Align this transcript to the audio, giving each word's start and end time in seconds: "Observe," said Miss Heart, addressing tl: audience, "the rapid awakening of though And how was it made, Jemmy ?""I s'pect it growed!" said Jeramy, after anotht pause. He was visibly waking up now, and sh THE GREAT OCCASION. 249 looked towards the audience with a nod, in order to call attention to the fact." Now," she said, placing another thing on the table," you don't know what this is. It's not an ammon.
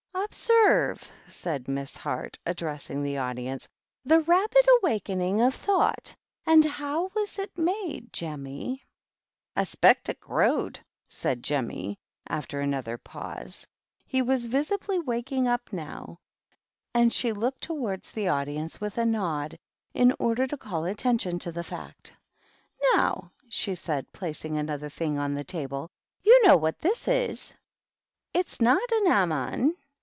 "Observe," 0.31 1.11
said 1.27 1.67
Miss 1.67 1.97
Heart, 1.97 2.37
addressing 2.45 3.03
tl: 3.03 3.19
audience, 3.21 3.67
"the 4.05 4.21
rapid 4.21 4.65
awakening 4.79 5.41
of 5.41 5.65
though 5.65 5.91
And 6.45 6.63
how 6.63 7.09
was 7.15 7.37
it 7.37 7.57
made, 7.57 8.13
Jemmy 8.13 8.81
?""I 9.57 9.63
s'pect 9.63 10.07
it 10.09 10.21
growed!" 10.21 10.79
said 11.09 11.43
Jeramy, 11.43 11.97
after 12.27 12.61
anotht 12.61 13.03
pause. 13.03 13.67
He 14.05 14.21
was 14.21 14.45
visibly 14.45 14.99
waking 14.99 15.47
up 15.49 15.73
now, 15.73 16.19
and 16.93 17.11
sh 17.11 17.23
THE 17.23 17.31
GREAT 17.31 17.31
OCCASION. 17.31 17.35
249 17.41 17.41
looked 17.41 17.61
towards 17.61 18.11
the 18.11 18.29
audience 18.29 18.79
with 18.79 18.97
a 18.97 19.05
nod, 19.05 19.57
in 19.93 20.13
order 20.17 20.47
to 20.47 20.55
call 20.57 20.85
attention 20.85 21.39
to 21.39 21.51
the 21.51 21.63
fact." 21.63 22.13
Now," 22.93 23.31
she 23.49 23.75
said, 23.75 24.11
placing 24.13 24.57
another 24.57 24.89
thing 24.89 25.17
on 25.17 25.33
the 25.33 25.43
table," 25.43 25.89
you 26.23 26.39
don't 26.43 26.47
know 26.51 26.57
what 26.57 26.79
this 26.79 27.07
is. 27.07 27.53
It's 28.33 28.61
not 28.61 28.89
an 28.93 29.07
ammon. 29.07 29.75